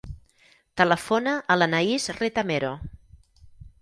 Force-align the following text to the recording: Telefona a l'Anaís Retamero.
Telefona 0.81 1.35
a 1.55 1.57
l'Anaís 1.63 2.09
Retamero. 2.21 2.73